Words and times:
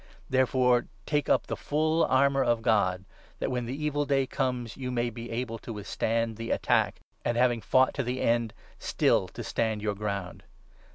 Therefore 0.31 0.87
take 1.05 1.29
up 1.29 1.45
the 1.45 1.55
full 1.55 2.03
armour 2.05 2.43
of 2.43 2.63
God, 2.63 3.05
that, 3.37 3.51
when 3.51 3.67
the 3.67 3.85
evil 3.85 4.03
day 4.03 4.25
comes, 4.25 4.75
you 4.75 4.89
may 4.89 5.11
be 5.11 5.29
able 5.29 5.59
to 5.59 5.71
with 5.71 5.85
stand 5.85 6.37
the 6.37 6.49
attack, 6.49 7.01
and, 7.23 7.37
having 7.37 7.61
fought 7.61 7.93
to 7.93 8.03
the 8.03 8.19
end, 8.19 8.55
still 8.79 9.27
to 9.27 9.43
stand 9.43 9.83
your 9.83 9.93
ground. 9.93 10.41